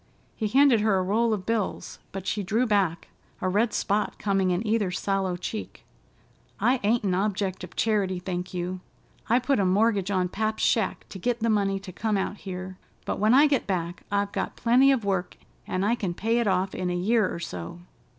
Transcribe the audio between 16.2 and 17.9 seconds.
it off in a year or so."